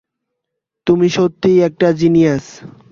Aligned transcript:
তুই 0.87 1.07
সত্যিই 1.09 1.59
একটা 1.67 1.87
জিনিয়াস। 1.91 2.45